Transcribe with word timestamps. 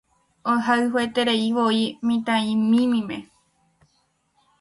Ohayhuetereivoi 0.51 1.81
mitã'imimíme. 2.07 3.17